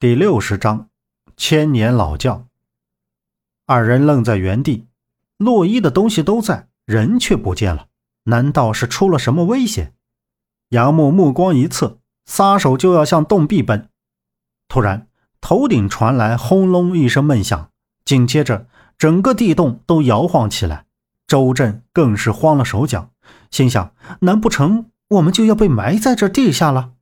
[0.00, 0.90] 第六十章，
[1.36, 2.46] 千年老窖。
[3.66, 4.86] 二人愣在原地，
[5.38, 7.88] 洛伊的东西都在，人却不见了。
[8.22, 9.94] 难道是出了什么危险？
[10.68, 13.88] 杨木目光一侧，撒手就要向洞壁奔。
[14.68, 15.08] 突然，
[15.40, 17.72] 头顶传来轰隆一声闷响，
[18.04, 20.86] 紧接着，整个地洞都摇晃起来。
[21.26, 23.10] 周震更是慌了手脚，
[23.50, 26.92] 心想：难不成我们就要被埋在这地下了？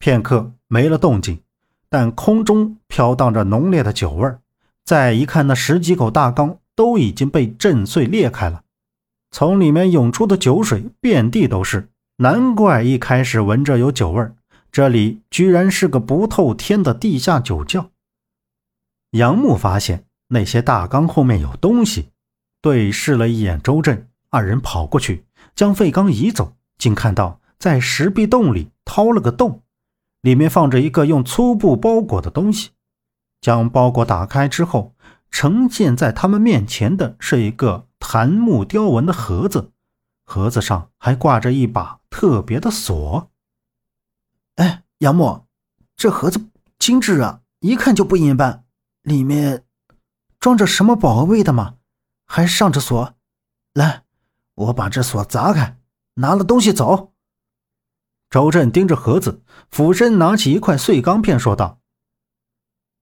[0.00, 1.44] 片刻，没了动静。
[1.92, 4.40] 但空中飘荡着浓烈的酒味儿，
[4.82, 8.62] 再一看，那十几口大缸都已经被震碎裂开了，
[9.30, 14.34] 从里面涌出的酒水遍地都是，难怪一开始闻着有酒味儿，
[14.72, 17.90] 这里居然是个不透天的地下酒窖。
[19.10, 22.08] 杨木发现那些大缸后面有东西，
[22.62, 29.60] 对视了一眼周震，二人跑过去将废缸移走，竟看到在石壁洞里掏了个洞。
[30.22, 32.70] 里面放着一个用粗布包裹的东西，
[33.40, 34.94] 将包裹打开之后，
[35.30, 39.72] 呈现在他们面前的是一个檀木雕纹的盒子，
[40.24, 43.30] 盒子上还挂着一把特别的锁。
[44.56, 45.46] 哎，杨木，
[45.96, 46.48] 这盒子
[46.78, 48.64] 精致啊，一看就不一般，
[49.02, 49.64] 里面
[50.38, 51.76] 装着什么宝贝的吗？
[52.26, 53.14] 还上着锁？
[53.74, 54.04] 来，
[54.54, 55.78] 我把这锁砸开，
[56.14, 57.11] 拿了东西走。
[58.32, 61.80] 周震盯着盒子，俯身拿起一块碎钢片，说道：“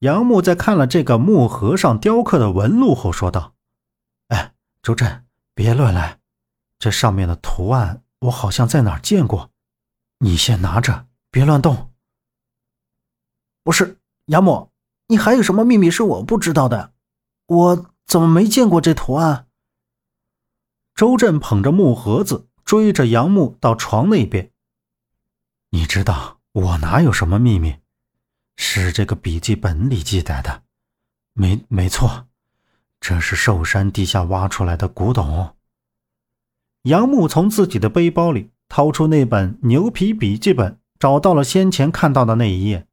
[0.00, 3.54] 杨木在看了这个木盒上雕刻的纹路后，说道
[4.26, 6.18] ：‘哎，周震，别乱来，
[6.80, 9.52] 这上面的图案我好像在哪儿见过。
[10.18, 11.92] 你先拿着，别乱动。’
[13.62, 14.72] 不是杨木，
[15.06, 16.92] 你还有什么秘密是我不知道的？
[17.46, 19.46] 我怎么没见过这图案？”
[20.96, 24.50] 周震捧着木盒子，追着杨木到床那边。
[25.70, 27.76] 你知道我哪有什么秘密？
[28.56, 30.64] 是这个笔记本里记载的，
[31.32, 32.26] 没没错，
[33.00, 35.56] 这是寿山地下挖出来的古董。
[36.82, 42.86] 杨木从自己的背包里掏出那本牛皮笔记本，找到了先前看到的那一页。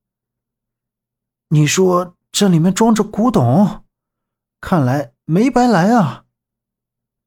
[1.50, 3.84] 你说这里面装着古董，
[4.62, 6.25] 看来没白来啊！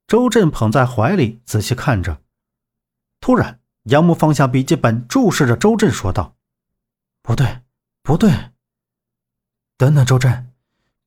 [0.07, 2.23] 周震捧在怀里仔细看着，
[3.21, 3.61] 突然。
[3.91, 6.37] 杨木放下笔记本，注视着周震，说道
[7.23, 7.63] ：“不对，
[8.05, 8.31] 不对，
[9.77, 10.53] 等等，周震，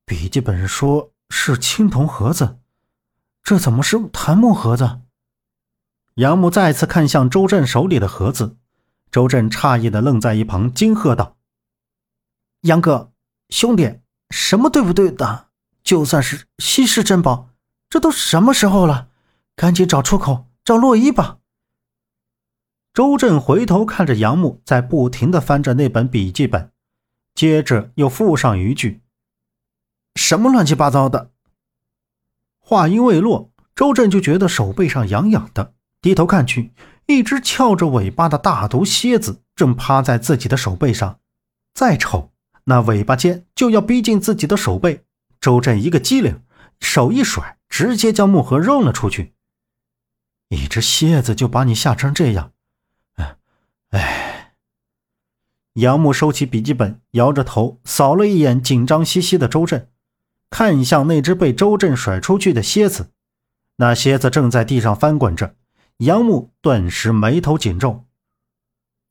[0.05, 2.59] 笔记本说是青铜盒子，
[3.41, 4.99] 这怎么是檀木盒子？”
[6.16, 8.57] 杨木再次看向周震手里的盒子，
[9.09, 11.38] 周震诧异的愣在一旁，惊喝道
[12.67, 13.13] ：“杨哥，
[13.47, 15.47] 兄弟，什么对不对的？
[15.85, 17.47] 就算是稀世珍宝，
[17.89, 19.07] 这都什么时候了？
[19.55, 21.38] 赶紧找出口，找洛伊吧！”
[22.93, 26.69] 周震回头看着杨木，在不停的翻着那本笔记本，
[27.33, 29.01] 接着又附上一句
[30.13, 31.31] ：“什么乱七八糟的。”
[32.61, 35.73] 话音未落，周震就觉得手背上痒痒的，
[36.03, 36.71] 低头看去，
[37.07, 41.19] 一只翘着尾巴的大毒蝎子正趴在自己的手背上。
[41.73, 42.31] 再瞅，
[42.65, 45.03] 那尾巴尖就要逼近自己的手背。
[45.41, 46.43] 周震一个机灵，
[46.79, 49.33] 手一甩，直接将木盒扔了出去。
[50.49, 52.51] 一只蝎子就把你吓成这样！
[53.93, 54.55] 哎，
[55.73, 59.87] 杨木收起笔记本，摇着头，扫了一眼紧张兮兮的周震，
[60.49, 63.11] 看向那只被周震甩出去的蝎子。
[63.75, 65.55] 那蝎子正在地上翻滚着，
[65.97, 68.05] 杨木顿时眉头紧皱。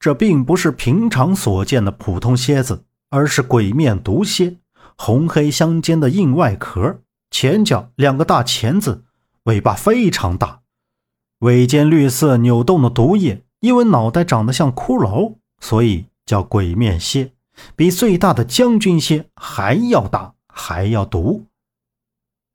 [0.00, 4.56] 这并不是平常所见的普通蝎子，而是鬼面毒蝎，
[4.96, 7.00] 红黑相间的硬外壳，
[7.30, 9.04] 前脚两个大钳子，
[9.44, 10.62] 尾巴非常大，
[11.38, 13.44] 尾尖绿色扭动的毒液。
[13.62, 17.32] 因为脑袋长得像骷髅，所以叫鬼面蝎，
[17.76, 21.46] 比最大的将军蝎还要大，还要毒。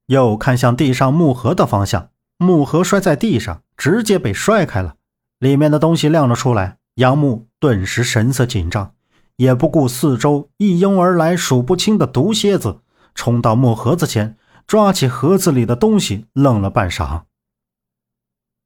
[0.08, 4.96] 又看向地上木盒的方向，木盒摔在地上，直接被摔开了，
[5.40, 6.78] 里面的东西亮了出来。
[6.96, 8.94] 杨木顿时神色紧张，
[9.38, 12.82] 也不顾四周一拥而来数不清的毒蝎子，
[13.16, 17.24] 冲到木盒子前，抓起盒子里的东西，愣了半晌。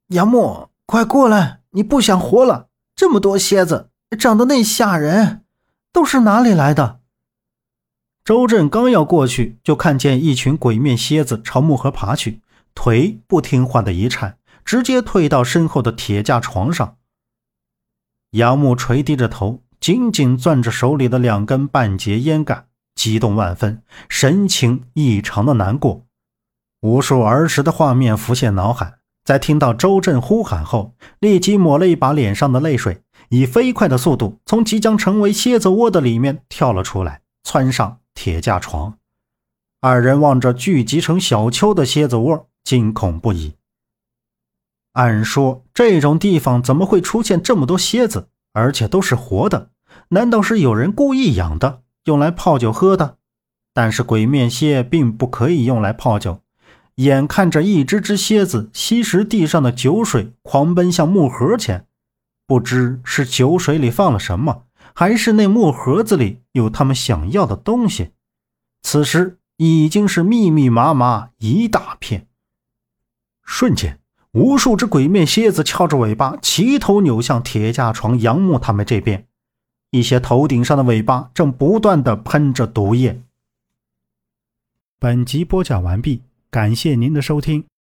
[0.08, 1.61] 杨木，快过来！
[1.72, 2.68] 你不想活了？
[2.96, 3.90] 这么多蝎子，
[4.20, 5.44] 长得那吓人，
[5.94, 7.00] 都是哪里来的？
[8.24, 12.42] 周震刚要过去，就看见一群鬼面蝎子朝木盒爬去，
[12.76, 16.98] 腿不听话的一颤，直接退到身后的铁架床上。
[18.32, 26.06] 杨木垂低着头，紧紧攥着手里的两根半截烟杆，激动万分，神情异常的难过，
[26.82, 29.01] 无数儿时的画面浮现脑海。
[29.24, 38.98] 在听到周震呼喊后，立即抹了一把脸上的泪水，以飞快的速度从即将成为蝎子窝的里面跳了出来，窜上铁架床。
[39.80, 43.54] 二人望着聚集成小丘的蝎子窝，惊恐不已。
[44.94, 49.70] 按说这种地方怎么会出现这么多蝎子，而且都是活的？
[50.10, 53.18] 难道是有人故意养的，用来泡酒喝的？
[53.74, 56.42] 但是鬼面蝎并不可以用来泡酒。
[56.96, 61.88] 眼看着一只只蝎子吸食地上的酒水，狂奔向木盒前，
[62.46, 68.12] 不知是酒水里放了什么，还是那木盒子里有他们想要的东西。
[68.84, 72.28] 此时已经是密密麻麻一大片。
[73.44, 74.00] 瞬间，
[74.34, 79.28] 无数只鬼面蝎子翘着尾巴，齐头扭向铁架床杨木他们这边。
[79.92, 83.22] 一些头顶上的尾巴正不断的喷着毒液。
[85.00, 86.22] 本集播讲完毕，
[86.52, 87.71] 感谢您的收听。